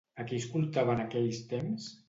A 0.21 0.23
qui 0.31 0.39
escoltava 0.43 0.95
en 0.99 1.03
aquells 1.05 1.45
temps? 1.55 1.91